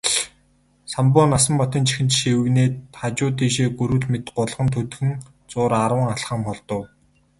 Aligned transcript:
Самбуу 0.93 1.25
Насанбатын 1.31 1.83
чихэнд 1.87 2.11
шивгэнээд 2.17 2.73
хажуу 2.99 3.31
тийшээ 3.37 3.67
гүрвэл 3.77 4.05
мэт 4.11 4.25
гулган 4.37 4.67
төдхөн 4.75 5.11
зуур 5.51 5.71
арваад 5.83 6.11
алхам 6.15 6.41
холдов. 6.47 6.83